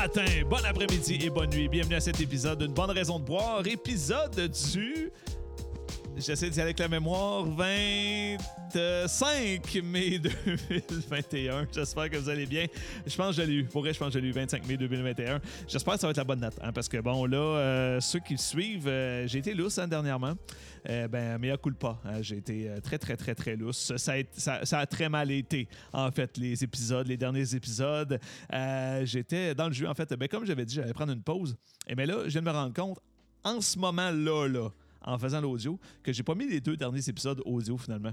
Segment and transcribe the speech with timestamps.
[0.00, 1.68] matin, bon après-midi et bonne nuit.
[1.68, 5.10] Bienvenue à cet épisode d'une bonne raison de boire, épisode du
[6.20, 7.46] J'essaie d'y aller avec la mémoire.
[7.46, 11.66] 25 mai 2021.
[11.72, 12.66] J'espère que vous allez bien.
[13.06, 13.64] Je pense que je l'ai eu.
[13.64, 15.40] Pour vrai, je pense que je l'ai eu 25 mai 2021.
[15.66, 16.58] J'espère que ça va être la bonne note.
[16.62, 20.34] Hein, parce que, bon, là, euh, ceux qui suivent, euh, j'ai été lousse hein, dernièrement.
[20.90, 21.98] Euh, ben, coup pas.
[22.04, 23.92] Hein, j'ai été euh, très, très, très, très lousse.
[23.96, 24.12] Ça
[24.78, 28.20] a, très mal été, en fait, les épisodes, les derniers épisodes.
[29.04, 30.12] J'étais dans le jeu, en fait.
[30.14, 31.56] Ben, comme j'avais dit, j'allais prendre une pause.
[31.88, 32.98] Et mais là, je viens de me rendre compte,
[33.42, 34.68] en ce moment-là, là,
[35.02, 38.12] en faisant l'audio que j'ai pas mis les deux derniers épisodes audio finalement.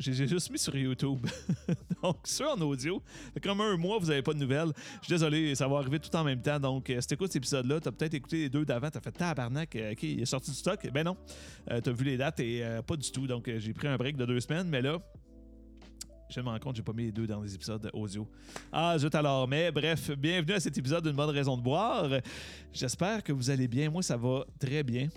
[0.00, 1.26] J'ai juste mis sur YouTube.
[2.02, 3.02] donc, ceux en audio,
[3.42, 4.72] comme un mois, vous n'avez pas de nouvelles.
[5.02, 6.58] Je suis désolé, ça va arriver tout en même temps.
[6.58, 9.76] Donc, euh, si t'écoutes cet épisode-là, t'as peut-être écouté les deux d'avant, t'as fait tabarnak,
[9.76, 10.88] euh, ok, il est sorti du stock.
[10.90, 11.18] Ben non,
[11.70, 13.26] euh, t'as vu les dates et euh, pas du tout.
[13.26, 14.98] Donc, j'ai pris un break de deux semaines, mais là,
[16.30, 18.26] je me rends compte, j'ai pas mis les deux dans les épisodes audio.
[18.72, 19.46] Ah, zut alors.
[19.48, 22.08] Mais bref, bienvenue à cet épisode d'une bonne raison de boire.
[22.72, 23.90] J'espère que vous allez bien.
[23.90, 25.10] Moi, ça va très bien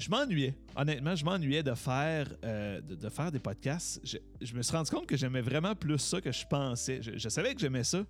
[0.00, 0.54] je m'ennuyais.
[0.74, 4.00] Honnêtement, je m'ennuyais de faire, euh, de, faire des podcasts.
[4.40, 7.00] Je, me suis rendu compte que j'aimais vraiment plus ça que je pensais.
[7.02, 8.04] Je, savais que j'aimais ça,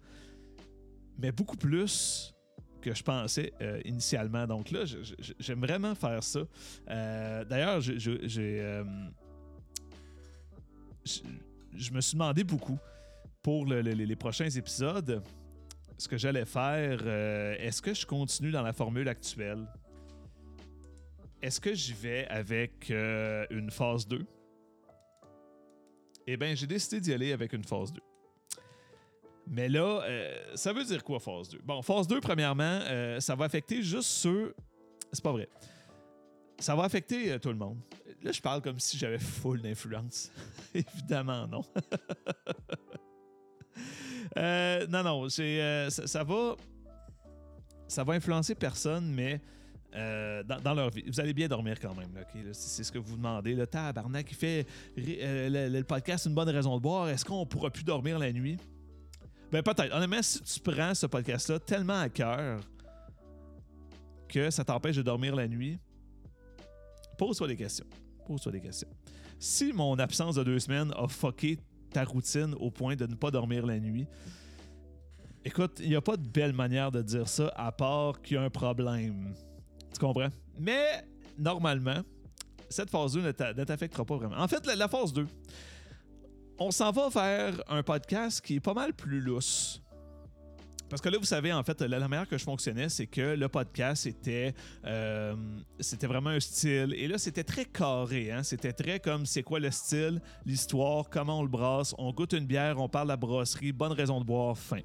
[1.18, 2.32] mais beaucoup plus
[2.80, 4.46] que je pensais euh, initialement.
[4.46, 4.84] Donc là,
[5.38, 6.40] j'aime vraiment faire ça.
[6.88, 8.10] Euh, D'ailleurs, je
[11.92, 12.78] me suis demandé beaucoup
[13.42, 15.22] pour le, le, les prochains épisodes
[15.98, 17.06] ce que j'allais faire.
[17.58, 19.66] Est-ce que je continue dans la formule actuelle?
[21.42, 24.26] Est-ce que j'y vais avec euh, une phase 2?
[26.26, 28.00] Eh bien, j'ai décidé d'y aller avec une phase 2.
[29.46, 31.60] Mais là, euh, ça veut dire quoi, phase 2?
[31.64, 34.54] Bon, phase 2, premièrement, euh, ça va affecter juste ceux.
[35.12, 35.48] C'est pas vrai.
[36.58, 37.78] Ça va affecter tout le monde.
[38.22, 40.30] Là, je parle comme si j'avais full d'influence.
[40.74, 41.62] Évidemment, non.
[44.36, 46.56] Non, non, ça, ça va.
[47.88, 49.40] Ça va influencer personne, mais
[49.94, 51.02] euh, dans, leur vie.
[51.06, 53.54] Vous allez bien dormir quand même, là, okay, c'est ce que vous demandez.
[53.54, 54.66] Le tabarnak, il fait
[54.98, 57.08] euh, le, le, podcast une bonne raison de boire.
[57.08, 58.56] Est-ce qu'on pourra plus dormir la nuit?
[59.50, 59.92] Ben peut-être.
[59.92, 62.60] Honnêtement, si tu prends ce podcast-là tellement à cœur
[64.28, 65.78] que ça t'empêche de dormir la nuit,
[67.18, 67.86] pose-toi des questions.
[68.26, 68.88] Pose-toi des questions.
[69.40, 71.58] Si mon absence de deux semaines a fucké
[71.90, 74.06] ta routine au point de ne pas dormir la nuit,
[75.44, 78.38] écoute, il n'y a pas de belle manière de dire ça à part qu'il y
[78.38, 79.34] a un problème.
[79.92, 80.28] Tu comprends?
[80.58, 81.04] Mais
[81.38, 82.02] normalement,
[82.68, 84.36] cette phase 2 ne t'affectera pas vraiment.
[84.36, 85.26] En fait, la, phase 2,
[86.58, 89.82] on s'en va faire un podcast qui est pas mal plus lousse.
[90.88, 93.36] Parce que là, vous savez, en fait, la, la manière que je fonctionnais, c'est que
[93.36, 94.52] le podcast, c'était
[94.84, 95.36] euh,
[95.78, 96.94] c'était vraiment un style.
[96.96, 98.32] Et là, c'était très carré.
[98.32, 98.42] Hein?
[98.42, 102.46] C'était très comme c'est quoi le style, l'histoire, comment on le brasse, on goûte une
[102.46, 104.80] bière, on parle de la brasserie, bonne raison de boire, fin.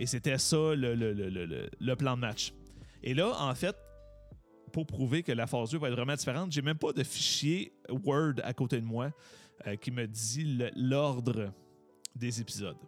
[0.00, 2.52] Et c'était ça le, le, le, le, plan de match.
[3.02, 3.76] Et là, en fait,
[4.70, 7.72] pour prouver que la phase 2 va être vraiment différente, j'ai même pas de fichier
[7.88, 9.10] Word à côté de moi
[9.66, 11.52] euh, qui me dit l'ordre
[12.14, 12.78] des épisodes.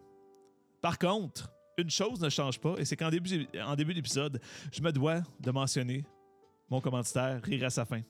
[0.81, 4.41] Par contre, une chose ne change pas, et c'est qu'en début, d'épisode,
[4.73, 6.05] je me dois de mentionner
[6.69, 8.01] mon commanditaire, Rire à sa fin.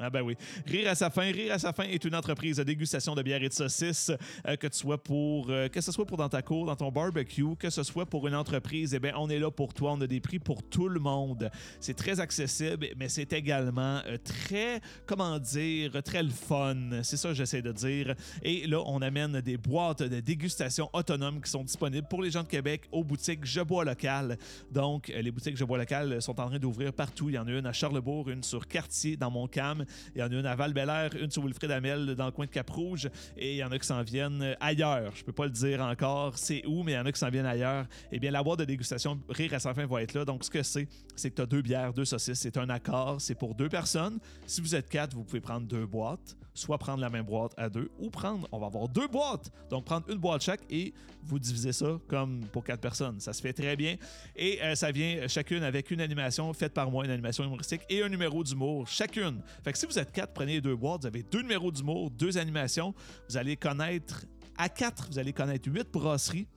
[0.00, 0.36] Ah ben oui.
[0.64, 1.22] Rire à sa fin.
[1.22, 4.12] Rire à sa fin est une entreprise de dégustation de bière et de saucisses,
[4.46, 7.68] euh, que pour, euh, que ce soit pour dans ta cour, dans ton barbecue, que
[7.68, 9.94] ce soit pour une entreprise, eh bien, on est là pour toi.
[9.94, 11.50] On a des prix pour tout le monde.
[11.80, 17.02] C'est très accessible, mais c'est également euh, très, comment dire, très le fun.
[17.02, 18.14] C'est ça j'essaie de dire.
[18.44, 22.44] Et là, on amène des boîtes de dégustation autonomes qui sont disponibles pour les gens
[22.44, 24.38] de Québec aux boutiques Je bois local.
[24.70, 27.30] Donc, les boutiques Je bois local sont en train d'ouvrir partout.
[27.30, 29.84] Il y en a une à Charlebourg, une sur Cartier, dans mon cam.
[30.14, 30.74] Il y en a une à val
[31.20, 33.08] une sur Wilfrid Amel dans le coin de Cap-Rouge.
[33.36, 35.12] Et il y en a qui s'en viennent ailleurs.
[35.14, 37.30] Je peux pas le dire encore c'est où, mais il y en a qui s'en
[37.30, 37.86] viennent ailleurs.
[38.12, 40.24] Eh bien, la boîte de dégustation Rire à sa fin va être là.
[40.24, 42.38] Donc, ce que c'est, c'est que tu as deux bières, deux saucisses.
[42.40, 43.20] C'est un accord.
[43.20, 44.18] C'est pour deux personnes.
[44.46, 46.36] Si vous êtes quatre, vous pouvez prendre deux boîtes.
[46.58, 49.48] Soit prendre la même boîte à deux ou prendre, on va avoir deux boîtes.
[49.70, 53.20] Donc, prendre une boîte chaque et vous divisez ça comme pour quatre personnes.
[53.20, 53.96] Ça se fait très bien.
[54.34, 58.02] Et euh, ça vient chacune avec une animation faite par moi, une animation humoristique et
[58.02, 59.40] un numéro d'humour chacune.
[59.62, 61.02] Fait que si vous êtes quatre, prenez deux boîtes.
[61.02, 62.92] Vous avez deux numéros d'humour, deux animations.
[63.28, 64.24] Vous allez connaître,
[64.56, 66.48] à quatre, vous allez connaître huit brasseries.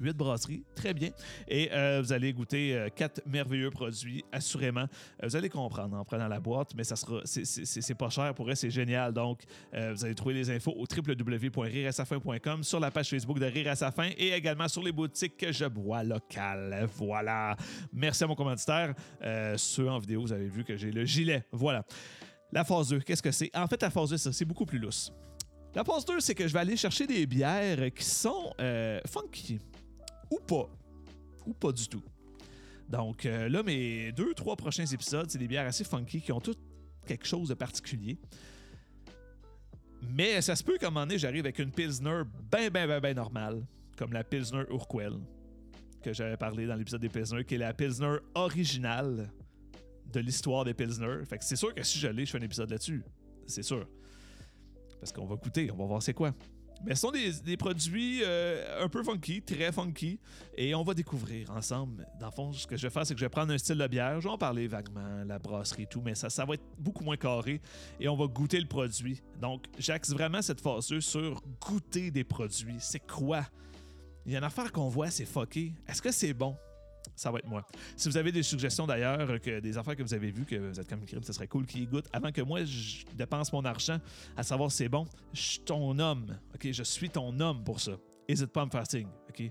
[0.00, 1.10] Huit brasseries, très bien.
[1.48, 4.86] Et euh, vous allez goûter euh, quatre merveilleux produits, assurément.
[5.22, 8.50] Euh, vous allez comprendre en prenant la boîte, mais ça sera, c'est pas cher pour
[8.50, 9.12] eux, c'est génial.
[9.12, 9.42] Donc,
[9.72, 13.90] vous allez trouver les infos au www.rireasafin.com, sur la page Facebook de Rire à sa
[13.90, 16.88] fin et également sur les boutiques que je bois locales.
[16.96, 17.56] Voilà.
[17.92, 18.94] Merci à mon commanditaire.
[19.56, 21.44] ceux en vidéo, vous avez vu que j'ai le gilet.
[21.52, 21.84] Voilà.
[22.52, 23.50] La phase 2, qu'est-ce que c'est?
[23.56, 25.12] En fait, la phase 2, c'est beaucoup plus lousse.
[25.74, 28.52] La phase 2, c'est que je vais aller chercher des bières qui sont
[29.06, 29.58] funky.
[30.30, 30.68] Ou pas.
[31.46, 32.02] Ou pas du tout.
[32.88, 36.40] Donc euh, là, mes deux, trois prochains épisodes, c'est des bières assez funky qui ont
[36.40, 36.60] toutes
[37.06, 38.18] quelque chose de particulier.
[40.10, 43.00] Mais ça se peut qu'à un moment donné, j'arrive avec une Pilsner bien, bien, bien,
[43.00, 43.66] bien normale,
[43.96, 45.14] comme la Pilsner Urquell,
[46.02, 49.30] que j'avais parlé dans l'épisode des Pilsner, qui est la Pilsner originale
[50.12, 51.24] de l'histoire des Pilsner.
[51.24, 53.02] Fait que c'est sûr que si je l'ai, je fais un épisode là-dessus.
[53.46, 53.86] C'est sûr.
[55.00, 56.34] Parce qu'on va goûter, on va voir c'est quoi.
[56.86, 60.18] Mais ce sont des, produits euh, un peu funky, très funky,
[60.56, 62.06] et on va découvrir ensemble.
[62.20, 63.78] Dans le fond, ce que je vais faire, c'est que je vais prendre un style
[63.78, 66.54] de bière, je vais en parler vaguement, la brasserie et tout, mais ça, ça va
[66.54, 67.60] être beaucoup moins carré,
[67.98, 69.22] et on va goûter le produit.
[69.40, 72.76] Donc, j'axe vraiment cette phase sur goûter des produits.
[72.80, 73.46] C'est quoi?
[74.26, 75.72] Il y a une affaire qu'on voit, c'est fucké.
[75.88, 76.56] Est-ce que c'est bon?
[77.16, 77.66] Ça va être moi.
[77.96, 80.80] Si vous avez des suggestions d'ailleurs, que des affaires que vous avez vues, que vous
[80.80, 82.08] êtes comme ce serait cool qu'ils goûtent.
[82.12, 83.98] Avant que moi, je dépense mon argent
[84.36, 86.36] à savoir si c'est bon, je suis ton homme.
[86.54, 86.70] OK?
[86.70, 87.92] Je suis ton homme pour ça.
[88.28, 88.84] N'hésite pas à me faire.
[89.28, 89.42] OK?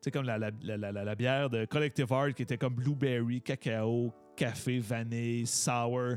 [0.00, 5.46] Sais, comme la, la, bière de Collective Art qui était comme blueberry, cacao, café, vanille,
[5.46, 6.16] sour.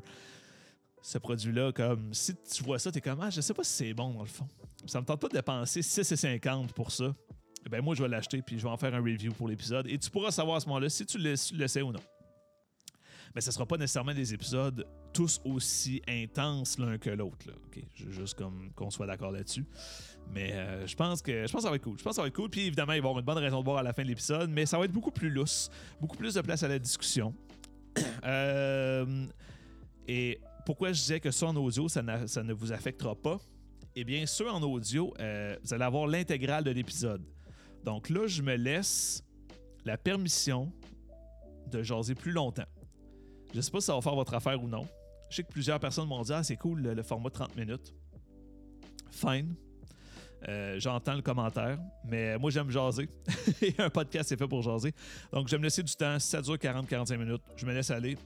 [1.01, 3.93] Ce produit-là, comme si tu vois ça, t'es comme Ah, je sais pas si c'est
[3.93, 4.47] bon dans le fond.
[4.85, 7.11] Ça me tente pas de dépenser 6,50 pour ça.
[7.65, 9.87] Eh ben moi, je vais l'acheter puis je vais en faire un review pour l'épisode.
[9.87, 11.99] Et tu pourras savoir à ce moment-là si tu le, sais ou non.
[13.33, 17.47] Mais ce ne sera pas nécessairement des épisodes tous aussi intenses l'un que l'autre.
[17.67, 19.65] OK, juste comme qu'on soit d'accord là-dessus.
[20.33, 21.97] Mais euh, je pense que je pense ça va être cool.
[21.97, 22.49] Je pense que ça va être cool.
[22.49, 24.07] Puis évidemment, il va y avoir une bonne raison de boire à la fin de
[24.07, 25.69] l'épisode, mais ça va être beaucoup plus lousse,
[25.99, 27.33] beaucoup plus de place à la discussion.
[28.23, 29.25] Euh,
[30.07, 33.39] et pourquoi je disais que ça en audio, ça, ça ne vous affectera pas?
[33.95, 37.21] Eh bien, ceux en audio, euh, vous allez avoir l'intégrale de l'épisode.
[37.83, 39.23] Donc là, je me laisse
[39.85, 40.71] la permission
[41.67, 42.65] de jaser plus longtemps.
[43.53, 44.87] Je sais pas si ça va faire votre affaire ou non.
[45.29, 47.93] Je sais que plusieurs personnes m'ont dit Ah, c'est cool le, format 30 minutes.
[49.11, 49.55] Fine.
[50.47, 53.07] Euh, j'entends le commentaire, mais moi j'aime jaser.
[53.61, 54.93] Et un podcast est fait pour jaser.
[55.31, 56.17] Donc je vais me laisser du temps.
[56.19, 58.17] Ça dure 40-45 minutes, je me laisse aller.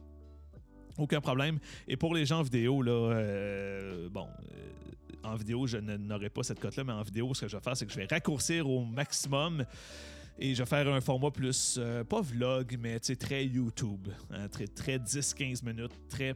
[0.97, 1.59] Aucun problème.
[1.87, 4.69] Et pour les gens en vidéo, là, euh, bon, euh,
[5.25, 7.75] en vidéo, je n'aurai pas cette cote-là, mais en vidéo, ce que je vais faire,
[7.75, 9.65] c'est que je vais raccourcir au maximum
[10.37, 14.09] et je vais faire un format plus, euh, pas vlog, mais très YouTube.
[14.31, 16.35] Hein, très, très 10-15 minutes, très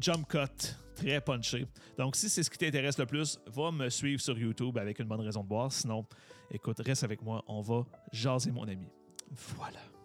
[0.00, 1.66] jump cut, très punché.
[1.98, 5.06] Donc, si c'est ce qui t'intéresse le plus, va me suivre sur YouTube avec une
[5.06, 5.72] bonne raison de boire.
[5.72, 6.04] Sinon,
[6.50, 8.88] écoute, reste avec moi, on va jaser, mon ami.
[9.56, 9.95] Voilà.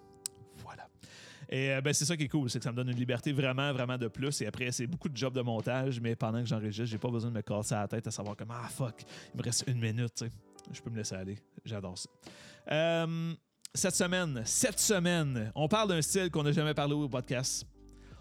[1.51, 3.33] Et euh, ben, c'est ça qui est cool, c'est que ça me donne une liberté
[3.33, 4.41] vraiment, vraiment de plus.
[4.41, 7.29] Et après, c'est beaucoup de job de montage, mais pendant que j'enregistre, j'ai pas besoin
[7.29, 9.03] de me casser la tête à savoir comme Ah fuck,
[9.33, 10.23] il me reste une minute.
[10.71, 11.37] Je peux me laisser aller.
[11.65, 12.09] J'adore ça.
[12.71, 13.33] Euh,
[13.73, 17.65] cette semaine, cette semaine, on parle d'un style qu'on n'a jamais parlé au podcast.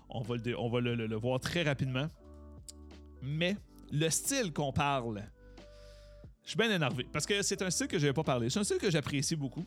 [0.08, 2.08] On va, le, on va le, voir très rapidement.
[3.22, 3.56] Mais
[3.92, 5.22] le style qu'on parle,
[6.42, 8.50] je suis bien énervé parce que c'est un style que je n'avais pas parlé.
[8.50, 9.64] C'est un style que j'apprécie beaucoup.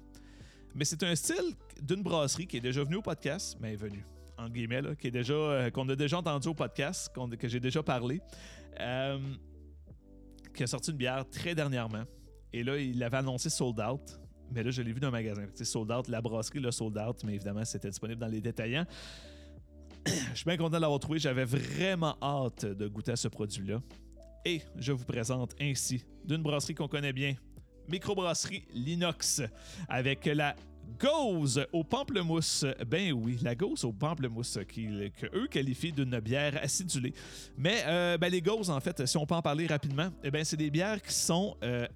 [0.76, 4.06] Mais c'est un style d'une brasserie qui est déjà venue au podcast, mais est venue
[4.38, 7.84] en guillemets, qui est déjà euh, qu'on a déjà entendu au podcast, que j'ai déjà
[7.84, 8.22] parlé,
[8.80, 9.20] euh,
[10.56, 12.04] qui a sorti une bière très dernièrement.
[12.52, 14.20] Et là, il avait annoncé sold out.
[14.52, 15.46] Mais là, je l'ai vu dans un magasin.
[15.56, 18.86] C'est sold out, la brasserie l'a sold out, mais évidemment, c'était disponible dans les détaillants.
[20.06, 21.18] je suis bien content de l'avoir trouvé.
[21.20, 23.82] J'avais vraiment hâte de goûter à ce produit-là.
[24.46, 27.36] Et je vous présente ainsi d'une brasserie qu'on connaît bien,
[27.88, 29.42] microbrasserie Linox
[29.88, 30.56] avec la
[31.00, 32.66] Gauze au pamplemousse.
[32.88, 37.14] Ben oui, la Gauze au pamplemousse qui, que qualifient d'une bière acidulée.
[37.58, 40.44] Mais euh, ben les Gauzes, en fait, si on peut en parler rapidement, eh ben,
[40.44, 41.88] c'est des bières qui sont euh,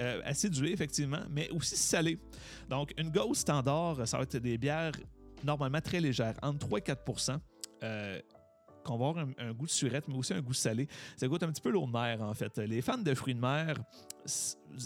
[0.00, 2.18] euh, acidulées, effectivement, mais aussi salées.
[2.68, 4.92] Donc, une Gauze standard, ça va être des bières
[5.44, 7.04] normalement très légères, entre 3 et 4
[8.84, 10.88] qu'on va avoir un, goût de surette, mais aussi un goût salé.
[11.16, 12.56] Ça goûte un petit peu l'eau de mer, en fait.
[12.58, 13.76] Les fans de fruits de mer,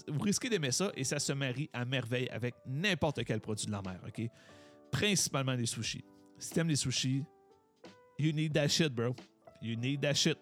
[0.08, 3.72] vous risquez d'aimer ça et ça se marie à merveille avec n'importe quel produit de
[3.72, 4.28] la mer, OK?
[4.90, 6.04] Principalement les sushis.
[6.38, 7.24] Si t'aimes les sushis,
[8.18, 9.14] you need that shit, bro.
[9.62, 10.38] You need that shit.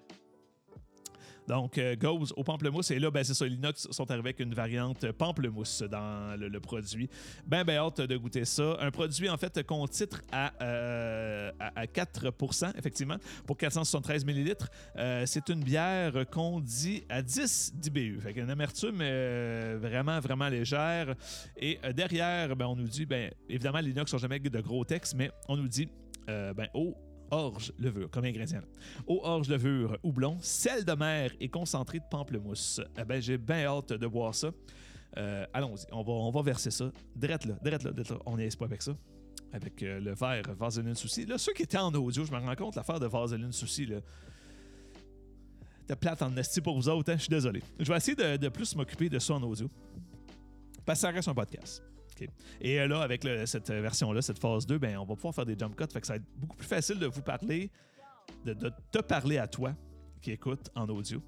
[1.48, 2.90] Donc, euh, Goes au pamplemousse.
[2.90, 7.08] Et là, ben, c'est ça, l'inox sont arrivés avec une variante pamplemousse dans le, produit.
[7.46, 8.76] Ben, ben, hâte de goûter ça.
[8.80, 14.56] Un produit, en fait, qu'on titre à, euh, à, 4% effectivement, pour 473 ml.
[14.96, 18.20] Euh, c'est une bière qu'on dit à 10 d'IBU.
[18.20, 18.98] Fait une amertume
[19.78, 21.14] vraiment, vraiment légère.
[21.56, 25.30] Et derrière, ben, on nous dit, ben, évidemment, l'inox sont jamais de gros textes, mais
[25.48, 25.88] on nous dit,
[26.26, 26.96] ben, oh,
[27.32, 28.62] orge levure comme ingrédient.
[29.06, 32.80] Eau orge levure houblon, sel de mer et concentré de pamplemousse.
[32.96, 34.50] Eh ben, j'ai bien hâte de boire ça.
[35.16, 36.90] Euh, allons-y, on va, on va verser ça.
[37.16, 38.18] Drette là, drette là, drette là.
[38.26, 38.96] On est pas avec ça.
[39.52, 41.26] Avec euh, le verre Vaseline Souci.
[41.26, 43.98] Là, ceux qui étaient en audio, je me rends compte, l'affaire de Vaseline Souci, là.
[45.86, 47.16] T'es plate en esti pour vous autres, hein?
[47.16, 47.62] je suis désolé.
[47.78, 49.68] Je vais essayer de, plus m'occuper de ça en audio.
[50.84, 51.82] Parce que ça reste un podcast.
[52.60, 55.56] Et euh, là, avec cette version-là, cette phase 2, ben, on va pouvoir faire des
[55.58, 55.84] jump cuts.
[55.92, 57.70] Fait que ça va être beaucoup plus facile de vous parler,
[58.44, 59.74] de te parler à toi
[60.20, 61.22] qui écoute en audio.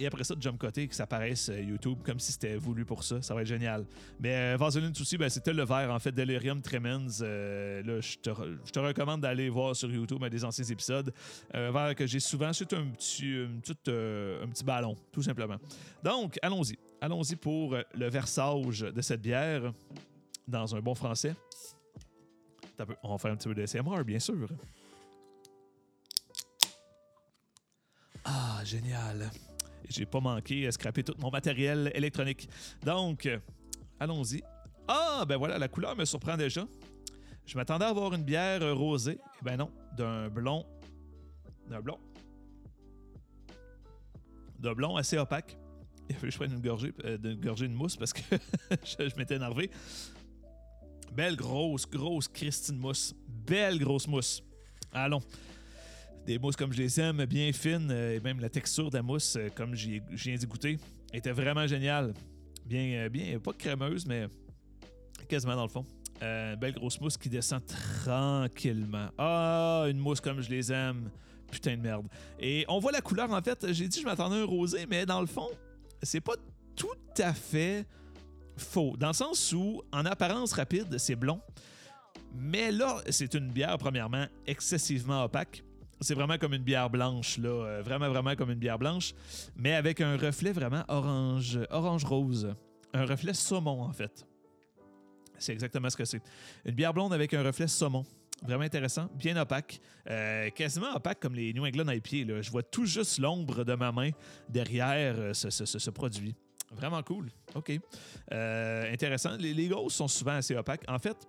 [0.00, 2.84] Et après ça, de jump cutter, que ça apparaisse euh, YouTube comme si c'était voulu
[2.84, 3.22] pour ça.
[3.22, 3.84] Ça va être génial.
[4.18, 7.20] Mais euh, Vaseline aussi, ben, c'était le verre, en fait, Delirium Tremens.
[7.22, 11.12] Euh, je te, recommande d'aller voir sur YouTube euh, des anciens épisodes.
[11.52, 12.52] Un verre que j'ai souvent.
[12.52, 13.46] C'est un petit,
[13.88, 15.56] euh, un petit ballon, tout simplement.
[16.02, 16.78] Donc, allons-y.
[17.00, 19.72] Allons-y pour euh, le versage de cette bière
[20.46, 21.34] dans un bon français.
[23.02, 24.48] On va faire un petit peu d'ASMR, bien sûr.
[28.24, 29.30] Ah, génial.
[29.90, 32.48] J'ai pas manqué à scraper tout mon matériel électronique.
[32.84, 33.28] Donc,
[33.98, 34.42] allons-y.
[34.86, 36.66] Ah, ben voilà, la couleur me surprend déjà.
[37.44, 39.18] Je m'attendais à avoir une bière rosée.
[39.40, 40.64] Eh ben non, d'un blond.
[41.68, 41.98] D'un blond.
[44.60, 45.56] D'un blond assez opaque.
[46.08, 48.20] Il a fallu que je prenne une gorgée, euh, une de mousse parce que
[48.70, 49.70] je, je m'étais énervé.
[51.12, 53.14] Belle grosse, grosse Christine mousse.
[53.26, 54.42] Belle grosse mousse.
[54.92, 55.22] Allons.
[56.26, 59.02] Des mousses comme je les aime, bien fines, euh, et même la texture de la
[59.02, 60.78] mousse, euh, comme je viens d'y goûter,
[61.12, 62.12] était vraiment géniale.
[62.66, 64.28] Bien, euh, bien, pas crémeuse, mais
[65.28, 65.84] quasiment dans le fond.
[66.22, 67.62] Euh, belle grosse mousse qui descend
[68.04, 69.08] tranquillement.
[69.16, 71.10] Ah, une mousse comme je les aime.
[71.50, 72.06] Putain de merde.
[72.38, 73.72] Et on voit la couleur, en fait.
[73.72, 75.48] J'ai dit je m'attendais à un rosé, mais dans le fond,
[76.02, 76.36] c'est pas
[76.76, 77.86] tout à fait
[78.56, 78.96] faux.
[78.96, 81.40] Dans le sens où, en apparence rapide, c'est blond.
[82.34, 85.64] Mais là, c'est une bière, premièrement, excessivement opaque.
[86.02, 87.48] C'est vraiment comme une bière blanche, là.
[87.48, 89.12] euh, Vraiment, vraiment comme une bière blanche.
[89.54, 92.54] Mais avec un reflet vraiment orange, orange-rose.
[92.94, 94.26] Un reflet saumon, en fait.
[95.38, 96.22] C'est exactement ce que c'est.
[96.64, 98.04] Une bière blonde avec un reflet saumon.
[98.42, 99.80] Vraiment intéressant, bien opaque.
[100.08, 102.32] Euh, quasiment opaque comme les New England IPA.
[102.32, 102.40] Là.
[102.40, 104.10] Je vois tout juste l'ombre de ma main
[104.48, 106.34] derrière euh, ce, produit.
[106.72, 107.28] Vraiment cool.
[107.54, 107.72] OK.
[108.30, 109.36] Intéressant.
[109.36, 110.84] Les, les sont souvent assez opaques.
[110.88, 111.26] En fait,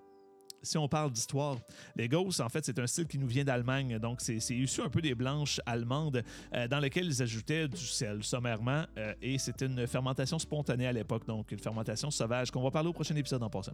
[0.63, 1.58] si on parle d'histoire,
[1.96, 3.98] les Ghosts, en fait, c'est un style qui nous vient d'Allemagne.
[4.00, 8.24] Donc, c'est issu un peu des blanches allemandes euh, dans lesquelles ils ajoutaient du sel
[8.24, 8.86] sommairement.
[8.98, 11.25] euh, et c'était une fermentation spontanée à l'époque.
[11.25, 13.74] Donc, une fermentation sauvage qu'on va parler au prochain épisode en passant.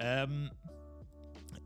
[0.00, 0.26] Euh,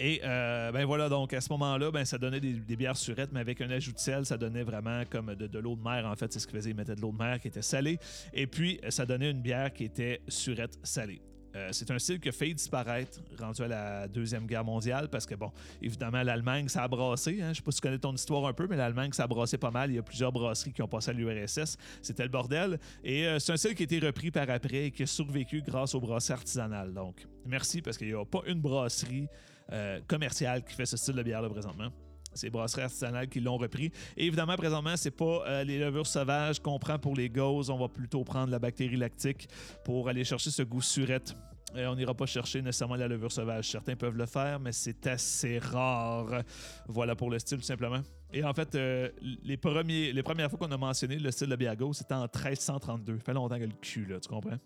[0.00, 3.60] et ben voilà, donc à ce moment-là, ben, ça donnait des, bières surettes, mais avec
[3.60, 6.06] un ajout de sel, ça donnait vraiment comme de, de l'eau de mer.
[6.06, 6.70] En fait, c'est ce qu'ils faisaient.
[6.70, 7.98] Ils mettaient de l'eau de mer qui était salée.
[8.32, 11.20] Et puis, ça donnait une bière qui était surette salée.
[11.56, 15.26] Euh, c'est un style qui a failli disparaître rendu à la Deuxième Guerre mondiale parce
[15.26, 15.50] que, bon,
[15.80, 17.40] évidemment, l'Allemagne, ça a brassé.
[17.40, 17.52] Hein.
[17.52, 19.70] Je sais pas si tu connais ton histoire un peu, mais l'Allemagne, ça a pas
[19.70, 19.90] mal.
[19.90, 21.76] Il y a plusieurs brasseries qui ont passé à l'URSS.
[22.02, 22.78] C'était le bordel.
[23.02, 25.62] Et euh, c'est un style qui a été repris par après et qui a survécu
[25.62, 26.92] grâce aux brasseries artisanales.
[26.92, 29.28] Donc, merci parce qu'il n'y a pas une brasserie
[29.72, 31.90] euh, commerciale qui fait ce style de bière-là présentement.
[32.34, 33.90] C'est les brasseries artisanales qui l'ont repris.
[34.16, 37.70] Et évidemment, présentement, c'est pas euh, les levures sauvages qu'on prend pour les gauzes.
[37.70, 39.48] On va plutôt prendre la bactérie lactique
[39.84, 41.34] pour aller chercher ce goût surette.
[41.76, 43.70] Euh, on n'ira pas chercher nécessairement la levure sauvage.
[43.70, 46.42] Certains peuvent le faire, mais c'est assez rare.
[46.86, 48.00] Voilà pour le style, tout simplement.
[48.32, 49.10] Et en fait, euh,
[49.42, 53.18] les, premiers, les premières fois qu'on a mentionné le style de gauze, c'était en 1332.
[53.18, 54.58] Ça fait longtemps que le cul, là, tu comprends?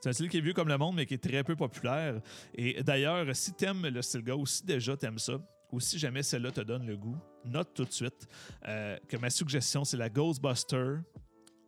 [0.00, 2.20] C'est un style qui est vieux comme le monde, mais qui est très peu populaire.
[2.54, 5.34] Et d'ailleurs, si t'aimes le style gauze, si déjà t'aimes ça,
[5.72, 8.28] ou si jamais celle-là te donne le goût, note tout de suite
[8.68, 10.98] euh, que ma suggestion, c'est la Ghostbuster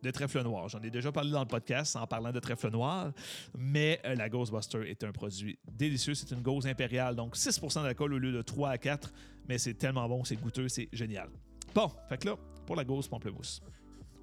[0.03, 0.69] de trèfle noir.
[0.69, 3.11] J'en ai déjà parlé dans le podcast en parlant de trèfle noir,
[3.57, 6.13] mais euh, la Ghostbuster est un produit délicieux.
[6.13, 9.11] C'est une gauze impériale, donc 6% d'alcool au lieu de 3 à 4,
[9.49, 11.29] mais c'est tellement bon, c'est goûteux, c'est génial.
[11.73, 12.35] Bon, fait que là,
[12.65, 13.61] pour la gauze pamplemousse.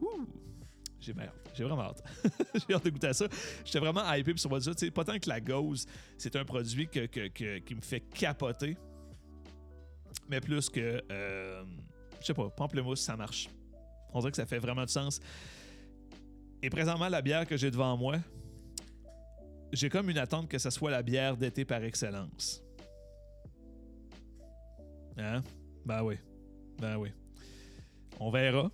[0.01, 0.27] Ouh!
[1.01, 1.15] J'ai.
[1.55, 2.03] J'ai vraiment hâte.
[2.55, 3.27] J'ai hâte de goûter à ça.
[3.65, 4.51] J'étais vraiment hypé sur.
[4.61, 5.87] Tu sais, pas tant que la gauze,
[6.17, 8.77] c'est un produit qui me fait capoter,
[10.33, 11.63] mais plus que, euh,
[12.21, 13.51] je sais pas, pamplemousse, ça marche.
[14.15, 15.21] On dirait que ça fait vraiment du sens.
[16.63, 18.17] Et présentement, la bière que j'ai devant moi,
[19.73, 22.63] j'ai comme une attente que ça soit la bière d'été par excellence.
[25.19, 25.43] Hein?
[25.85, 26.17] Ben oui.
[26.81, 27.11] Ben oui.
[28.19, 28.71] On verra.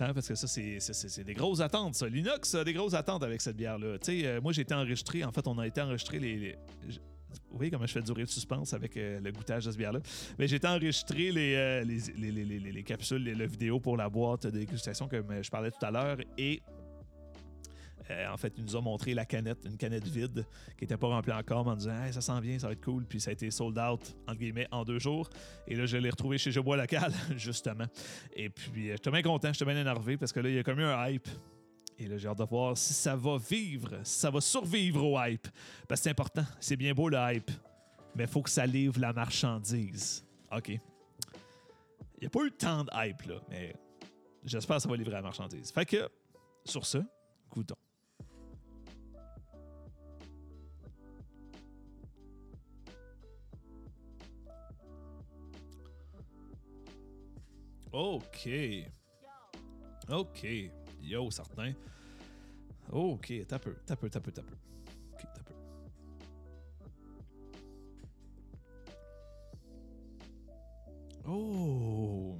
[0.00, 2.08] Hein, parce que ça, c'est- des grosses attentes, ça.
[2.08, 3.98] L'inox a des grosses attentes avec cette bière-là.
[3.98, 5.22] Tu sais, euh, moi, j'ai été enregistré.
[5.24, 6.56] En fait, on a été enregistré les-
[7.50, 10.00] vous voyez comment je fais durer le suspense avec euh, le goûtage de cette bière-là?
[10.38, 13.46] Mais j'ai été enregistré les, euh, les, les, les, les- les- les capsules, les, la
[13.46, 16.18] vidéo pour la boîte de dégustation comme euh, je parlais tout à l'heure.
[16.38, 16.62] Et
[18.10, 20.46] euh, en fait, il nous a montré la canette, une canette vide
[20.78, 23.04] qui n'était pas remplie encore, en disant Hey, ça sent bien, ça va être cool.
[23.04, 25.28] Puis ça a été sold out, entre guillemets, en deux jours.
[25.66, 27.84] Et là, je l'ai retrouvé chez Je Bois Local, justement.
[28.34, 30.80] Et puis, j'étais bien content, j'étais bien énervé parce que là, il y a comme
[30.80, 31.28] eu un hype.
[31.98, 35.18] Et là, j'ai hâte de voir si ça va vivre, si ça va survivre au
[35.20, 35.48] hype.
[35.88, 37.50] Parce que c'est important, c'est bien beau le hype,
[38.14, 40.24] mais faut que ça livre la marchandise.
[40.52, 40.68] OK.
[40.68, 40.80] Il
[42.22, 43.74] n'y a pas eu tant de hype, là, mais
[44.44, 45.72] j'espère que ça va livrer la marchandise.
[45.72, 46.08] Fait que,
[46.64, 46.98] sur ce,
[47.50, 47.74] goûtons.
[57.90, 58.48] OK.
[60.10, 60.46] OK.
[61.02, 61.74] Yo, certain.
[62.90, 64.40] OK, t'as peu, t'as peu, t'as peu, peu.
[64.42, 65.54] OK, t'as peu.
[71.26, 72.38] Oh!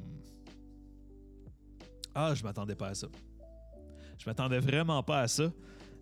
[2.14, 3.08] Ah, je m'attendais pas à ça.
[4.18, 5.52] Je m'attendais vraiment pas à ça.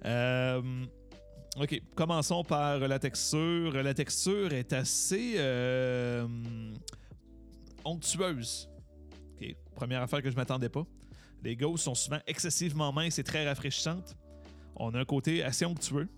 [0.05, 0.85] Euh,
[1.61, 3.73] ok, commençons par la texture.
[3.83, 6.27] La texture est assez euh,
[7.85, 8.71] onctueuse.
[9.35, 10.87] Ok, première affaire que je m'attendais pas.
[11.43, 14.17] Les ghosts sont souvent excessivement minces et très rafraîchissantes.
[14.77, 16.09] On a un côté assez onctueux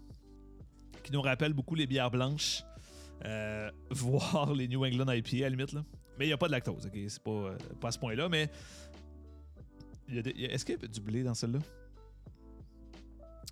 [1.03, 2.65] qui nous rappelle beaucoup les bières blanches,
[3.25, 5.73] euh, voire les New England IPA à limite.
[5.73, 5.85] Là.
[6.19, 6.99] Mais il n'y a pas de lactose, ok?
[7.09, 8.51] C'est pas, euh, pas à ce point-là, mais.
[10.11, 11.59] Est-ce qu'il y a du blé dans celle-là?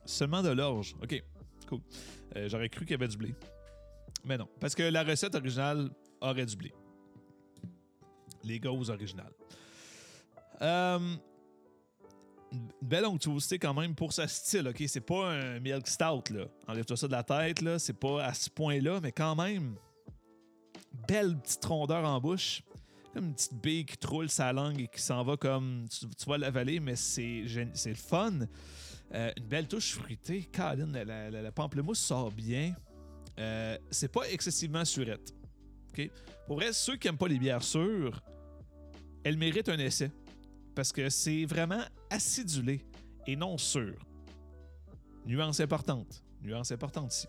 [0.06, 0.94] Seulement de l'orge.
[1.02, 1.23] Ok,
[1.68, 1.80] cool.
[2.35, 3.35] Euh, J'aurais cru qu'il y avait du blé.
[4.25, 6.73] Mais non, parce que la recette originale aurait du blé.
[8.42, 9.32] Les gauzes originales.
[12.83, 14.83] Belle onctuosité quand même pour ce style, ok?
[14.87, 16.47] C'est pas un milk stout, là.
[16.69, 17.79] Enlève-toi ça de la tête, là.
[17.79, 19.77] C'est pas à ce point-là, mais quand même,
[21.09, 22.63] belle petite rondeur en bouche.
[23.15, 25.87] Comme une petite bille qui te roule sa langue et qui s'en va comme.
[25.89, 28.33] Tu, vas l'avaler, mais c'est le fun.
[29.15, 30.49] Euh, une belle touche fruitée.
[30.55, 32.75] Colin, la, la- la- pamplemousse sort bien.
[33.39, 35.33] Euh, c'est pas excessivement surette.
[35.91, 36.11] OK?
[36.47, 38.23] Pour vrai, ceux qui aiment pas les bières sûres,
[39.25, 40.11] elles méritent un essai.
[40.76, 42.85] Parce que c'est vraiment acidulé
[43.26, 43.95] et non sûr.
[45.25, 46.23] Nuance importante.
[46.42, 47.26] Nuance importante ici.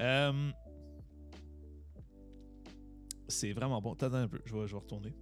[0.00, 0.50] Euh,
[3.28, 3.92] c'est vraiment bon.
[3.92, 5.14] Attends un peu, je vais, retourner.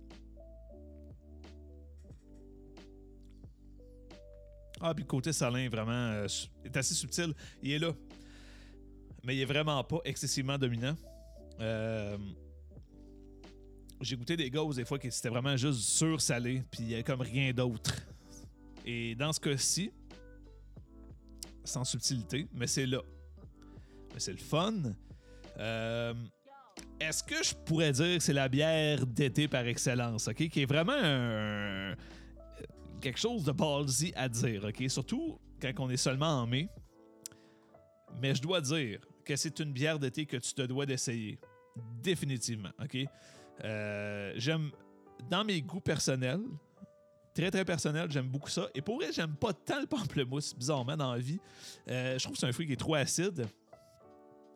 [4.81, 6.29] Ah, puis le côté salin, vraiment, euh,
[6.65, 7.35] est assez subtil.
[7.61, 7.93] Il est là.
[9.25, 10.97] Mais il est vraiment pas excessivement dominant.
[11.59, 12.17] Euh,
[14.01, 17.03] J'ai goûté des gauzes des fois qui c'était vraiment juste sur-salé, puis il y a
[17.03, 17.95] comme rien d'autre.
[18.85, 19.91] Et dans ce cas-ci,
[21.65, 23.01] sans subtilité, mais c'est là.
[24.13, 24.75] Mais c'est le fun.
[25.59, 26.15] Euh,
[27.01, 30.49] Est-ce que je pourrais dire que c'est la bière d'été par excellence, ok?
[30.49, 31.95] Qui est vraiment
[33.01, 34.85] quelque chose de ballsy à dire, ok?
[34.89, 36.69] Surtout quand on est seulement en mai.
[38.21, 41.39] Mais je dois dire que c'est une bière d'été que tu te dois d'essayer.
[42.03, 42.99] Définitivement, ok?
[43.65, 44.71] Euh, j'aime,
[45.29, 46.43] dans mes goûts personnels,
[47.35, 48.69] très très personnel, j'aime beaucoup ça.
[48.75, 51.41] Et pour vrai, j'aime pas tant le pamplemousse, bizarrement, dans la vie.
[51.89, 53.47] Euh, je trouve que c'est un fruit qui est trop acide.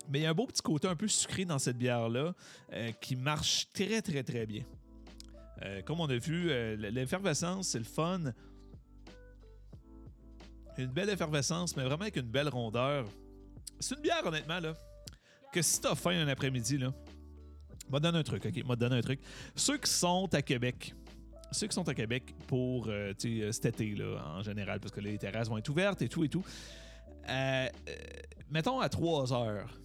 [0.09, 2.35] Mais il y a un beau petit côté un peu sucré dans cette bière-là
[2.73, 4.65] euh, qui marche très très très bien.
[5.85, 6.47] Comme on a vu,
[6.79, 8.33] l'effervescence, c'est le fun.
[10.79, 13.05] Une belle effervescence, mais vraiment avec une belle rondeur.
[13.79, 14.73] C'est une bière, honnêtement, là,
[15.53, 16.95] que si t'as faim un après-midi, là,
[17.90, 18.64] m'a donné un truc, ok?
[18.66, 19.20] M'a donné un truc.
[19.55, 20.94] Ceux qui sont à Québec,
[21.53, 25.00] ceux qui sont à Québec pour euh, euh, cet été, là, en général, parce que
[25.00, 26.44] les terrasses vont être ouvertes et tout et tout.
[27.29, 27.68] Euh,
[28.50, 29.79] mettons à 3 heures,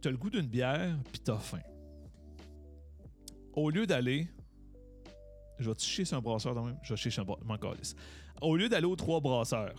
[0.00, 1.62] t'as le goût d'une bière, puis t'as faim.
[3.54, 4.28] Au lieu d'aller.
[5.58, 6.78] Je vais te chier sur un brasseur quand même.
[6.82, 7.76] Je vais chier sur un brasseur.
[8.40, 9.74] Au lieu d'aller aux trois brasseurs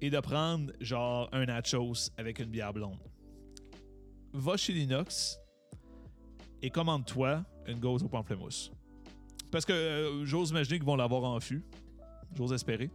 [0.00, 2.98] et de prendre genre un nachos avec une bière blonde,
[4.32, 5.38] va chez Linox
[6.66, 8.72] et commande-toi une gauze au pamplemousse.
[9.52, 11.62] Parce que euh, j'ose imaginer qu'ils vont l'avoir en fût.
[12.34, 12.90] J'ose espérer.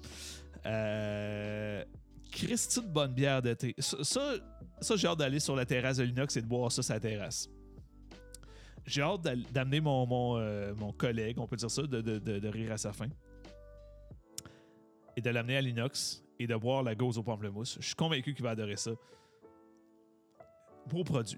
[0.65, 1.83] Euh,
[2.31, 3.73] Christy de bonne bière d'été.
[3.79, 4.03] Ça,
[4.81, 6.99] ça, j'ai hâte d'aller sur la terrasse de l'inox et de boire ça sur la
[6.99, 7.49] terrasse.
[8.85, 9.21] J'ai hâte
[9.53, 12.73] d'amener mon, mon, euh, mon collègue, on peut dire ça, de, de- de- de rire
[12.73, 13.07] à sa fin.
[15.15, 17.77] Et de l'amener à l'inox et de boire la gauze au pamplemousse.
[17.79, 18.91] Je suis convaincu qu'il va adorer ça.
[20.87, 21.37] Beau produit.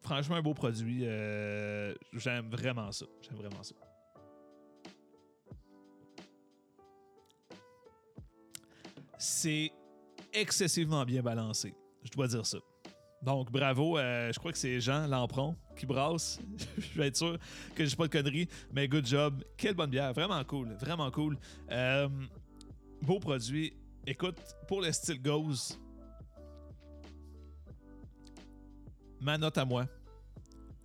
[0.00, 1.00] Franchement, un beau produit.
[1.04, 3.06] euh, J'aime vraiment ça.
[3.20, 3.74] J'aime vraiment ça.
[9.18, 9.72] C'est
[10.32, 11.74] excessivement bien balancé.
[12.04, 12.58] Je dois dire ça.
[13.22, 13.98] Donc, bravo.
[13.98, 16.38] euh, je crois que c'est Jean Lampron qui brasse.
[16.78, 17.36] je vais être sûr
[17.74, 18.48] que je pas de conneries.
[18.72, 19.42] Mais good job.
[19.56, 20.12] Quelle bonne bière.
[20.12, 20.72] Vraiment cool.
[20.74, 21.36] Vraiment cool.
[21.70, 22.08] Euh,
[23.02, 23.74] beau produit.
[24.06, 25.76] Écoute, pour le style Goes,
[29.20, 29.86] ma note à moi,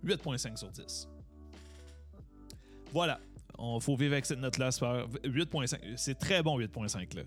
[0.04, 1.08] 8.5 sur 10.
[2.92, 3.20] Voilà.
[3.58, 4.70] On faut vivre avec cette note-là.
[4.72, 5.80] c'est pas- 8.5.
[5.96, 7.22] C'est très bon 8.5 là.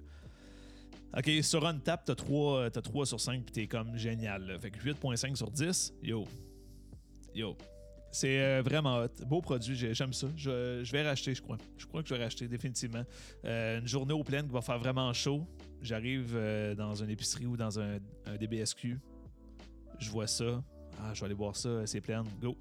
[1.17, 4.57] OK, sur un tap, t'as 3, t'as 3 sur 5 puis t'es comme génial.
[4.59, 6.25] Fait que 8.5 sur 10, yo.
[7.33, 7.55] Yo.
[8.11, 9.25] C'est euh, vraiment hot.
[9.25, 10.27] Beau produit, j'ai- j'aime ça.
[10.35, 11.57] Je, vais racheter, je crois.
[11.77, 13.03] Je crois que je vais racheter définitivement.
[13.45, 15.45] Euh, une journée au plein qui va faire vraiment chaud.
[15.81, 17.99] J'arrive euh, dans une épicerie ou dans un
[18.39, 18.99] DBSQ.
[19.99, 20.61] Je vois ça.
[20.99, 22.23] Ah, je vais aller boire ça, c'est plein.
[22.41, 22.55] Go.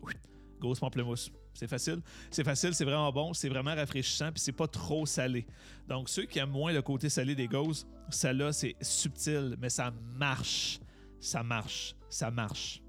[0.60, 1.30] Go, pamplemousse.
[1.54, 2.00] C'est facile.
[2.30, 5.46] C'est facile, c'est vraiment bon, c'est vraiment rafraîchissant, puis c'est pas trop salé.
[5.88, 9.92] Donc, ceux qui aiment moins le côté salé des gauzes, celle-là, c'est subtil, mais ça
[10.14, 10.78] marche.
[11.18, 11.94] Ça marche.
[12.08, 12.82] Ça marche.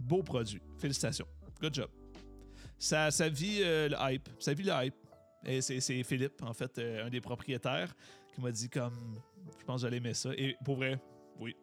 [0.00, 0.60] Beau produit.
[0.78, 1.26] Félicitations.
[1.60, 1.90] Good job.
[2.78, 4.28] Ça, ça vit euh, le hype.
[4.38, 4.94] Ça vit le hype.
[5.44, 7.94] Et c'est c'est Philippe, en fait, euh, un des propriétaires,
[8.34, 9.18] qui m'a dit comme
[9.58, 10.30] je pense que j'allais aimer ça.
[10.36, 11.00] Et pour vrai,
[11.38, 11.56] oui,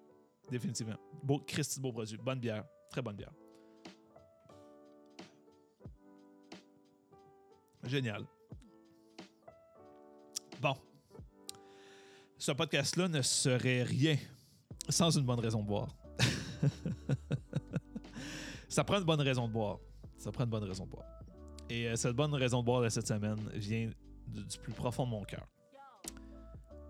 [0.50, 0.98] définitivement.
[1.22, 2.18] Beau, Christy, beau produit.
[2.18, 2.64] Bonne bière.
[2.94, 3.34] Très bonne bière.
[7.86, 8.24] Génial.
[10.62, 10.76] Bon.
[12.38, 14.16] Ce podcast-là ne serait rien
[14.90, 15.88] sans une bonne raison de boire.
[18.70, 19.80] Ça prend une bonne raison de boire.
[20.20, 21.08] Ça prend une bonne raison de boire.
[21.72, 23.90] Et euh, cette bonne raison de boire de cette semaine vient
[24.28, 25.48] du, plus profond de mon cœur.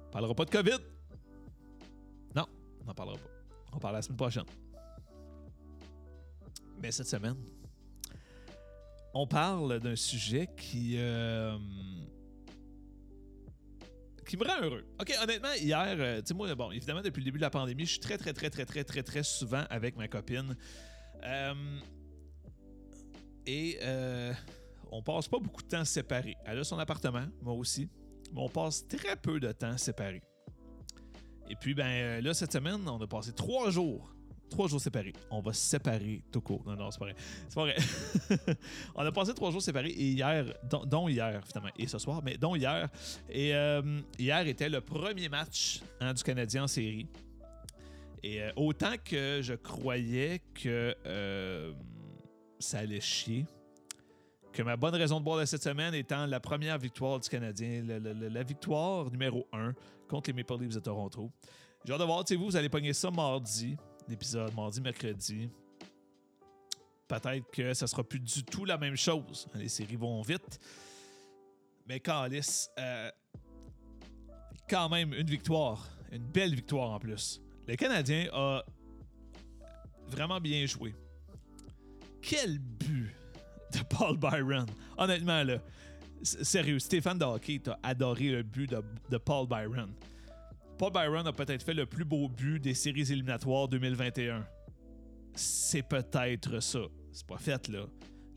[0.08, 0.80] On parlera pas de COVID.
[2.36, 2.46] Non,
[2.82, 3.30] on n'en parlera pas.
[3.72, 4.44] On parle la semaine prochaine.
[6.84, 7.38] Mais cette semaine,
[9.14, 10.96] on parle d'un sujet qui.
[10.98, 11.58] euh,
[14.28, 14.84] qui me rend heureux.
[15.00, 17.86] Ok, honnêtement, hier, euh, tu sais, moi, bon, évidemment, depuis le début de la pandémie,
[17.86, 20.58] je suis très, très, très, très, très, très, très souvent avec ma copine.
[21.24, 21.80] Euh,
[23.46, 24.34] et euh,
[24.92, 26.36] on passe pas beaucoup de temps séparés.
[26.44, 27.88] Elle a son appartement, moi aussi,
[28.34, 30.24] mais on passe très peu de temps séparés.
[31.50, 34.13] Et puis, ben là, cette semaine, on a passé trois jours.
[34.54, 35.14] Trois jours séparés.
[35.32, 36.62] On va séparer tout court.
[36.64, 37.16] Non, non, c'est pas vrai.
[37.50, 37.76] C'est pas vrai.
[38.96, 42.38] on a passé trois jours séparés et hier, dont, hier, finalement, et ce soir, mais
[42.38, 42.88] dont hier.
[43.32, 43.82] Et euh,
[44.20, 47.08] hier était le premier match hein, du Canadien en série.
[48.22, 51.74] Et euh, autant que je croyais que euh,
[52.60, 53.48] ça allait chier,
[54.52, 57.84] que ma bonne raison de boire de cette semaine étant la première victoire du Canadien,
[57.88, 59.74] la, victoire numéro 1
[60.08, 61.32] contre les Maple Leafs de Toronto.
[61.86, 63.76] J'ai hâte de voir, vous, vous allez pogner ça mardi,
[64.08, 65.50] l'épisode, mardi, mercredi.
[67.08, 69.48] Peut-être que ça sera plus du tout la même chose.
[69.56, 70.60] Les séries vont vite.
[71.88, 73.12] Mais Calis, euh,
[74.70, 77.42] quand même une victoire, une belle victoire en plus.
[77.68, 78.64] Le Canadien a
[80.08, 80.96] vraiment bien joué.
[82.22, 83.14] Quel but
[83.74, 84.66] de Paul Byron.
[84.98, 85.58] Honnêtement, là,
[86.24, 88.74] sérieux, Stéphane de hockey, t'as adoré le but
[89.10, 89.94] de Paul Byron.
[90.84, 94.46] Paul Byron a peut-être fait le plus beau but des séries éliminatoires 2021.
[95.34, 96.82] C'est peut-être ça.
[97.14, 97.86] C'est pas fait, là.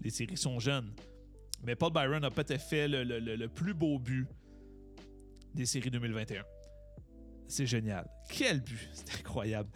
[0.01, 0.95] Les séries sont jeunes.
[1.65, 4.29] Mais Paul Byron a peut-être fait le, plus beau but
[5.55, 6.45] des séries 2021.
[7.49, 8.09] C'est génial.
[8.29, 8.79] Quel but!
[8.93, 9.69] C'est incroyable.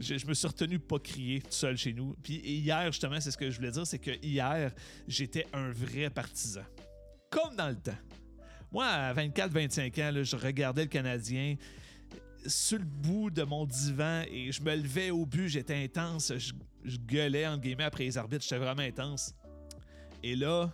[0.00, 2.16] Je, me suis retenu pas crier tout seul chez nous.
[2.24, 4.72] Puis hier, justement, c'est ce que je voulais dire, c'est que hier,
[5.06, 6.64] j'étais un vrai partisan.
[7.30, 7.98] Comme dans le temps.
[8.72, 11.54] Moi, à 24-25 ans, je regardais le Canadien
[12.46, 16.52] sur le bout de mon divan et je me levais au but, j'étais intense, je,
[16.84, 19.34] je gueulais entre guillemets après les arbitres, j'étais vraiment intense.
[20.22, 20.72] Et là,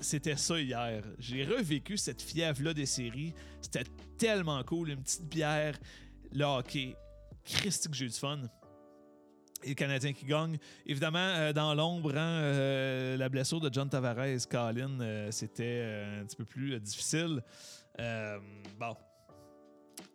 [0.00, 1.02] c'était ça hier.
[1.18, 3.34] J'ai revécu cette fièvre-là des séries.
[3.60, 3.84] C'était
[4.18, 5.78] tellement cool, une petite bière,
[6.32, 6.96] le hockey.
[7.44, 8.40] Christy que j'ai eu du fun.
[9.62, 10.58] Et le Canadien qui gagne.
[10.86, 16.24] Évidemment, euh, dans l'ombre, hein, euh, la blessure de John Tavares, Colin, euh, c'était un
[16.24, 17.42] petit peu plus difficile.
[18.78, 18.96] Bon,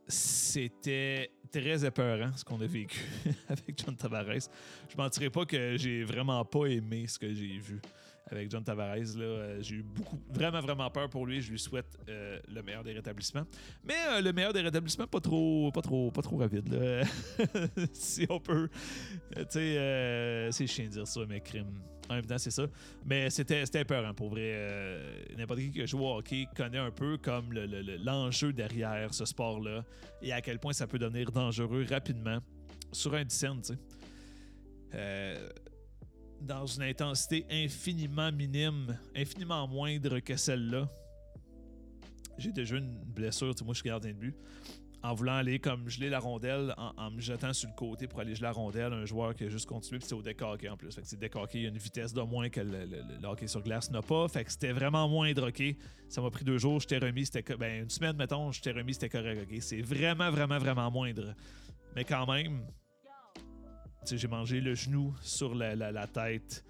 [0.07, 2.99] c'était très épeurant ce qu'on a vécu
[3.49, 4.49] avec John Tavares.
[4.89, 7.79] Je mentirais pas que j'ai vraiment pas aimé ce que j'ai vu
[8.29, 9.15] avec John Tavares.
[9.17, 11.41] Euh, j'ai eu beaucoup, vraiment, vraiment peur pour lui.
[11.41, 13.45] Je lui souhaite euh, le meilleur des rétablissements.
[13.83, 16.67] Mais euh, le meilleur des rétablissements, pas trop, pas trop, pas trop rapide.
[16.69, 17.03] là.
[17.93, 18.69] si on peut.
[19.35, 21.81] Tu sais, c'est chiant de dire ça, mais crime.
[22.09, 22.67] En c'est ça.
[23.05, 24.51] Mais c'était peur pour vrai.
[24.53, 28.53] Euh, N'importe qui qui joue au hockey connaît un peu comme le- le- le- l'enjeu
[28.53, 29.83] derrière ce sport-là
[30.21, 32.39] et à quel point ça peut devenir dangereux rapidement
[32.91, 33.73] sur un dizaine, tu.
[34.93, 35.49] Euh,
[36.41, 40.87] dans une intensité infiniment minime, infiniment moindre que celle-là.
[42.37, 44.35] J'ai déjà une blessure, tu sais, moi je suis gardien de but.
[45.05, 48.33] En voulant aller comme geler la rondelle, en, me jetant sur le côté pour aller
[48.33, 50.95] geler la rondelle, un joueur qui a juste continué, puis c'est au hockey en plus.
[50.95, 52.87] Fait que c'est hockey, il y a une vitesse de moins que le,
[53.23, 54.27] hockey sur glace n'a pas.
[54.27, 55.77] Fait que c'était vraiment moindre hockey.
[56.09, 58.71] Ça m'a pris deux jours, je t'ai remis, c'était ben, une semaine, mettons, je t'ai
[58.71, 59.57] remis, c'était correct, ok.
[59.61, 61.35] C'est vraiment, vraiment, vraiment moindre.
[61.95, 62.65] Mais quand même,
[64.09, 66.65] j'ai mangé le genou sur la, la- la tête.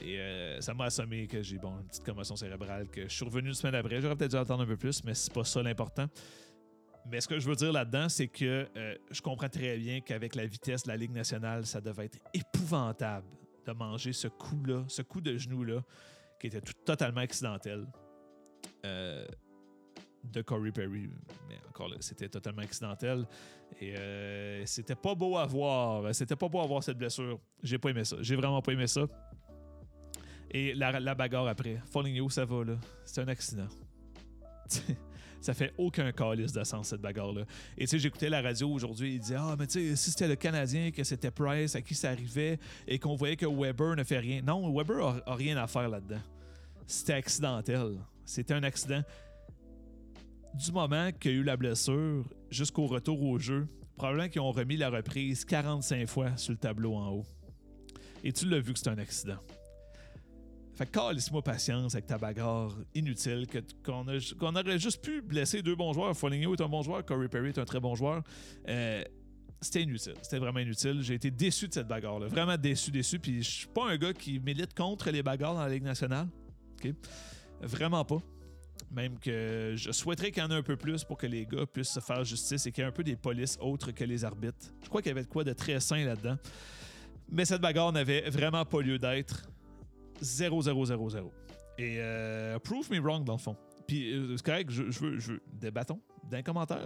[0.00, 3.24] Et euh, ça m'a assommé que j'ai bon, une petite commotion cérébrale que je suis
[3.24, 4.00] revenu une semaine après.
[4.00, 6.06] J'aurais peut-être dû attendre un peu plus, mais c'est pas ça l'important.
[7.10, 10.34] Mais ce que je veux dire là-dedans, c'est que euh, je comprends très bien qu'avec
[10.34, 13.26] la vitesse de la Ligue nationale, ça devait être épouvantable
[13.64, 15.82] de manger ce coup-là, ce coup de genou-là,
[16.40, 17.86] qui était totalement accidentel.
[18.84, 19.26] Euh,
[20.32, 21.08] de Corey Perry.
[21.48, 23.26] Mais encore là, c'était totalement accidentel.
[23.80, 26.14] Et euh, c'était pas beau à voir.
[26.14, 27.38] C'était pas beau à voir cette blessure.
[27.62, 28.16] J'ai pas aimé ça.
[28.20, 29.06] J'ai vraiment pas aimé ça.
[30.50, 31.80] Et la, la bagarre après.
[31.92, 32.76] Falling You, ça va, là.
[33.04, 33.68] C'est un accident.
[35.40, 37.42] ça fait aucun calice de sens, cette bagarre-là.
[37.76, 40.28] Et tu sais, j'écoutais la radio aujourd'hui, il disait Ah, mais tu sais, si c'était
[40.28, 44.04] le Canadien, que c'était Price, à qui ça arrivait, et qu'on voyait que Weber ne
[44.04, 44.42] fait rien.
[44.42, 46.20] Non, Weber a, a rien à faire là-dedans.
[46.86, 47.98] C'était accidentel.
[48.24, 49.02] C'était un accident.
[50.54, 54.52] Du moment qu'il y a eu la blessure jusqu'au retour au jeu, probablement qu'ils ont
[54.52, 57.26] remis la reprise 45 fois sur le tableau en haut.
[58.24, 59.38] Et tu l'as vu que c'est un accident.
[60.76, 64.04] Fait que calisse-moi patience avec ta bagarre inutile, que- qu'on
[64.38, 66.14] qu'on aurait juste pu blesser deux bons joueurs.
[66.16, 68.22] Foligno est un bon joueur, Corey Perry est un très bon joueur.
[68.68, 69.02] Euh,
[69.60, 70.12] c'était inutile.
[70.20, 71.00] C'était vraiment inutile.
[71.00, 72.26] J'ai été déçu de cette bagarre-là.
[72.26, 73.18] Vraiment déçu, déçu.
[73.18, 76.28] Puis je suis pas un gars qui milite contre les bagarres dans la Ligue nationale.
[77.62, 78.18] Vraiment pas.
[78.90, 81.64] Même que je souhaiterais qu'il y en ait un peu plus pour que les gars
[81.66, 84.24] puissent se faire justice et qu'il y ait un peu des polices autres que les
[84.24, 84.66] arbitres.
[84.82, 86.36] Je crois qu'il y avait de quoi de très sain là-dedans.
[87.30, 89.48] Mais cette bagarre n'avait vraiment pas lieu d'être.
[90.20, 91.32] 0, 0, 0, 0.
[91.78, 93.56] Et euh, prove me wrong dans le fond.
[93.86, 95.40] Puis euh, c'est correct, je, veux, je veux.
[95.52, 96.00] Débattons.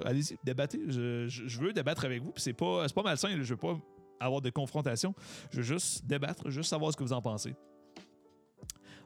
[0.05, 0.81] Allez-y, débattez.
[0.89, 2.33] Je, je- veux débattre avec vous.
[2.33, 3.79] Puis c'est pas, pas malsain, je veux pas
[4.19, 5.15] avoir de confrontation.
[5.51, 7.55] Je veux juste débattre, juste savoir ce que vous en pensez.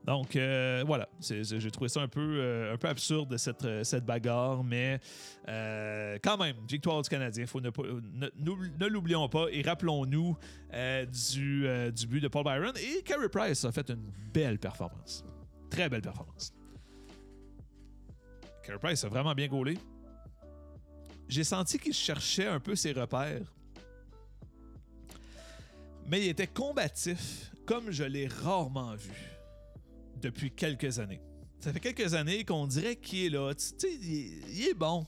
[0.04, 5.00] Donc euh, voilà, j'ai trouvé ça un peu, euh, absurde cette, euh, cette bagarre, mais
[5.46, 10.36] quand même, victoire du Canadien, faut ne, l'oublions pas et rappelons-nous
[11.32, 15.24] du, du but de Paul Byron et Carey Price a fait une belle performance,
[15.70, 16.52] très belle performance.
[18.62, 19.78] Carey Price a vraiment bien gaulé.
[21.28, 23.54] J'ai senti qu'il cherchait un peu ses repères,
[26.06, 29.33] mais il était combatif comme je l'ai rarement vu
[30.20, 31.20] depuis quelques années.
[31.60, 33.54] Ça fait quelques années qu'on dirait qu'il est là.
[33.54, 35.06] Tu sais, il, est- bon,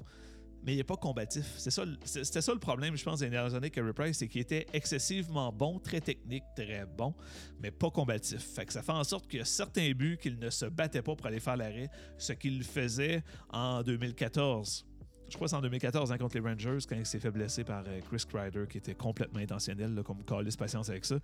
[0.64, 1.44] mais il n'est pas combatif.
[1.58, 4.40] C'est ça, C'était ça le problème, je pense, des dernières années, Carey Price, c'est qu'il
[4.40, 7.14] était excessivement bon, très technique, très bon,
[7.60, 8.40] mais pas combatif.
[8.40, 11.02] Fait que ça fait en sorte qu'il y a certains buts qu'il ne se battait
[11.02, 14.86] pas pour aller faire l'arrêt, ce qu'il faisait en 2014.
[15.28, 17.64] Je crois que c'est en 2014 hein, contre les Rangers quand il s'est fait blesser
[17.64, 21.18] par euh, Chris Kreider qui était complètement intentionnel, là, comme calice patience avec ça.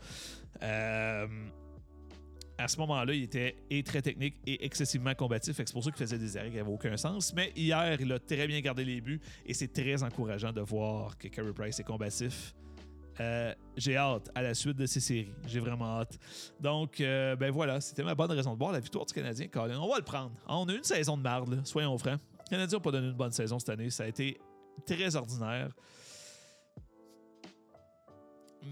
[0.62, 1.26] Euh,
[2.58, 5.56] à ce moment-là, il était et très technique et excessivement combatif.
[5.56, 7.32] C'est pour ça qu'il faisait des arrêts qui n'avaient aucun sens.
[7.34, 11.16] Mais hier, il a très bien gardé les buts et c'est très encourageant de voir
[11.18, 12.54] que Carey Price est combatif.
[13.20, 15.32] Euh, j'ai hâte à la suite de ces séries.
[15.46, 16.18] J'ai vraiment hâte.
[16.60, 19.48] Donc, euh, ben voilà, c'était ma bonne raison de boire la victoire du Canadien.
[19.54, 20.32] On va le prendre.
[20.46, 22.20] On a une saison de marde, soyons francs.
[22.44, 23.90] Les Canadiens n'ont pas donné une bonne saison cette année.
[23.90, 24.40] Ça a été
[24.86, 25.70] très ordinaire.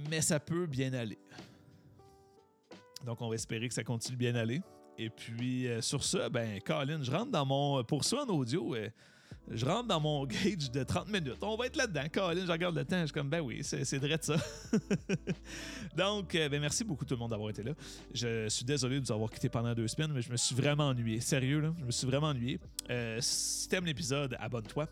[0.08, 1.18] Mais ça peut bien aller.
[3.04, 4.60] Donc, on va espérer que ça continue bien aller.
[4.98, 7.82] Et puis, euh, sur ça, ben, Colin, je rentre dans mon.
[7.84, 8.88] Pour ça en audio, euh,
[9.48, 11.38] je rentre dans mon gauge de 30 minutes.
[11.42, 12.04] On va être là-dedans.
[12.12, 13.00] Colin, je regarde le temps.
[13.00, 14.36] Je suis comme, ben oui, c'est vrai ça.
[15.96, 17.72] Donc, euh, ben, merci beaucoup tout le monde d'avoir été là.
[18.12, 20.88] Je suis désolé de vous avoir quitté pendant deux semaines, mais je me suis vraiment
[20.88, 21.20] ennuyé.
[21.20, 22.60] Sérieux, là, je me suis vraiment ennuyé.
[22.90, 24.86] Euh, si t'aimes l'épisode, abonne-toi.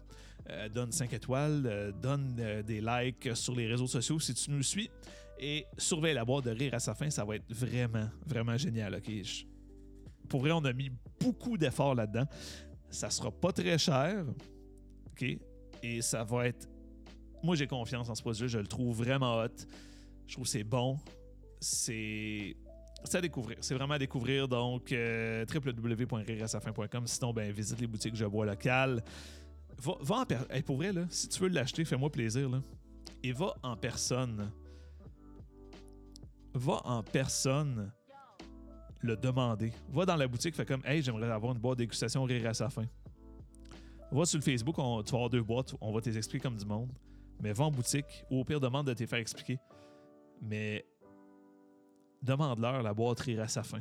[0.50, 4.50] Euh, donne 5 étoiles, euh, donne euh, des likes sur les réseaux sociaux si tu
[4.50, 4.90] nous suis
[5.40, 8.94] et surveille la boîte de rire à sa fin, ça va être vraiment, vraiment génial.
[8.94, 9.10] ok?
[9.22, 9.44] Je-
[10.28, 12.26] Pour vrai, on a mis beaucoup d'efforts là-dedans.
[12.90, 14.24] Ça sera pas très cher?
[15.82, 16.68] Et ça va être.
[17.42, 19.48] Moi, j'ai confiance en ce produit, je le trouve vraiment hot.
[20.26, 20.96] Je trouve que c'est bon.
[21.60, 22.56] C'est.
[23.04, 23.58] C'est à découvrir.
[23.60, 24.48] C'est vraiment à découvrir.
[24.48, 27.06] Donc, euh, www.rireasafin.com.
[27.06, 29.02] Sinon, ben, visite les boutiques Je bois locales.
[29.80, 32.48] Va, va en per- hey, pour vrai, là, si tu veux l'acheter, fais-moi plaisir.
[32.48, 32.60] Là.
[33.22, 34.50] Et va en personne.
[36.58, 37.92] Va en personne
[39.00, 39.72] le demander.
[39.90, 42.68] Va dans la boutique, fais comme Hey, j'aimerais avoir une boîte dégustation rire à sa
[42.68, 42.84] fin.
[44.10, 46.90] Va sur le Facebook, tu vas avoir deux boîtes, on va t'expliquer comme du monde.
[47.40, 49.60] Mais va en boutique, ou au pire, demande de te faire expliquer.
[50.42, 50.84] Mais
[52.22, 53.80] demande-leur la boîte rire à sa fin.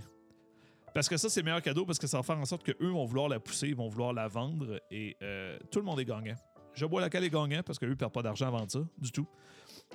[0.94, 2.90] Parce que ça, c'est le meilleur cadeau parce que ça va faire en sorte qu'eux
[2.90, 6.06] vont vouloir la pousser, ils vont vouloir la vendre et euh, tout le monde est
[6.06, 6.36] gagnant.
[6.76, 9.12] Je bois laquelle est gagnant parce qu'eux ne perdent pas d'argent à vendre ça, du
[9.12, 9.28] tout.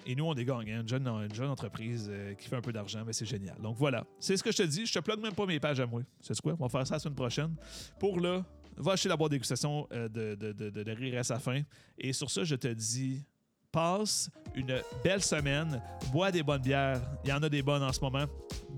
[0.07, 0.43] Et nous, on est.
[0.43, 3.57] Une jeune, une jeune entreprise euh, qui fait un peu d'argent, mais c'est génial.
[3.61, 4.87] Donc voilà, c'est ce que je te dis.
[4.87, 6.03] Je te plug même pas mes pages à moi.
[6.21, 6.55] C'est quoi?
[6.59, 7.55] On va faire ça la semaine prochaine.
[7.99, 8.45] Pour là,
[8.77, 11.63] va acheter la boîte dégustation euh, de, de, de, de, de Rire à sa fin.
[11.99, 13.25] Et sur ça, je te dis
[13.71, 17.01] passe une belle semaine, bois des bonnes bières.
[17.25, 18.27] Il y en a des bonnes en ce moment,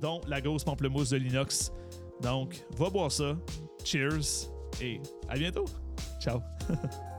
[0.01, 1.73] dont la grosse pamplemousse de l'inox.
[2.23, 3.37] Donc, va boire ça.
[3.85, 4.49] Cheers
[4.81, 5.65] et à bientôt.
[6.21, 6.41] Ciao.